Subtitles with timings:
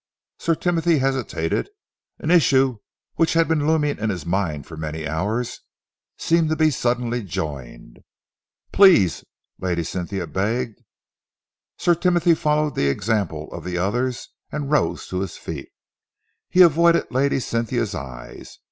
[0.39, 1.69] Sir Timothy hesitated.
[2.17, 2.79] An issue
[3.17, 5.59] which had been looming in his mind for many hours
[6.17, 7.99] seemed to be suddenly joined.
[8.71, 9.23] "Please!"
[9.59, 10.81] Lady Cynthia begged.
[11.77, 15.69] Sir Timothy followed the example of the others and rose to his feet.
[16.49, 18.57] He avoided Lady Cynthia's eyes.